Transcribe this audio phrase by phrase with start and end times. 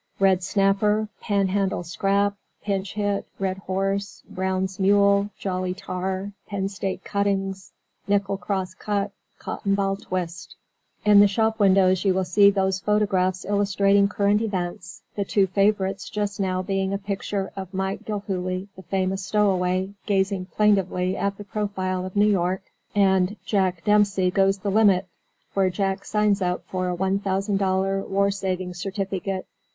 [0.19, 7.71] Red Snapper, Panhandle Scrap, Pinch Hit, Red Horse, Brown's Mule, Jolly Tar, Penn Statue Cuttings,
[8.07, 10.55] Nickel Cross Cut, Cotton Ball Twist.
[11.05, 16.09] In the shop windows you will see those photographs illustrating current events, the two favourites
[16.09, 21.43] just now being a picture of Mike Gilhooley, the famous stowaway, gazing plaintively at the
[21.43, 22.63] profile of New York,
[22.95, 25.07] and "Jack Dempsey Goes the Limit,"
[25.53, 29.45] where Jack signs up for a $1,000 war savings certificate.